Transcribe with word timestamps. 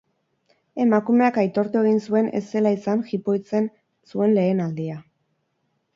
Emakumeak 0.85 1.37
aitortu 1.41 1.83
egin 1.83 2.01
zuen 2.11 2.31
ez 2.41 2.43
zela 2.55 2.73
izan 2.77 3.05
jipoitzen 3.11 3.69
zuen 4.13 4.37
lehen 4.39 4.65
aldia. 4.69 5.01